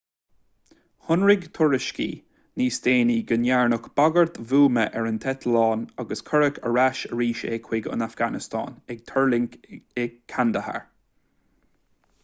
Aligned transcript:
shonraigh 1.09 1.43
tuairiscí 1.57 2.07
níos 2.61 2.79
déanaí 2.87 3.17
go 3.31 3.37
ndearnadh 3.43 3.89
bagairt 4.01 4.39
bhuama 4.53 4.87
ar 5.01 5.09
an 5.11 5.21
eitleán 5.33 5.85
agus 6.05 6.25
cuireadh 6.31 6.59
ar 6.71 6.81
ais 6.85 7.03
arís 7.17 7.45
é 7.51 7.61
chuig 7.69 7.91
an 7.97 8.07
afganastáin 8.09 8.81
ag 8.95 9.07
tuirlingt 9.13 9.61
i 9.77 10.09
kandahar 10.35 10.83